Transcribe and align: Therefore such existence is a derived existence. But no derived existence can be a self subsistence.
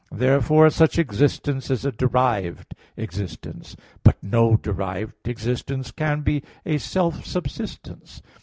Therefore 0.11 0.71
such 0.71 0.97
existence 0.97 1.69
is 1.69 1.85
a 1.85 1.91
derived 1.91 2.73
existence. 2.97 3.75
But 4.01 4.17
no 4.23 4.55
derived 4.57 5.27
existence 5.27 5.91
can 5.91 6.21
be 6.21 6.41
a 6.65 6.79
self 6.79 7.23
subsistence. 7.23 8.23